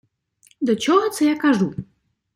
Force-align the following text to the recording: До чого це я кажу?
До 0.61 0.75
чого 0.75 1.09
це 1.09 1.25
я 1.25 1.35
кажу? 1.37 1.73